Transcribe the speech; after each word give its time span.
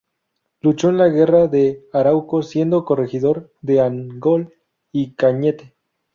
Luchó 0.61 0.89
en 0.89 0.97
la 0.97 1.09
guerra 1.09 1.45
de 1.47 1.87
Arauco 1.93 2.41
siendo 2.41 2.85
corregidor 2.85 3.53
de 3.61 3.81
Angol 3.81 4.51
y 4.91 5.13
Cañete. 5.13 5.75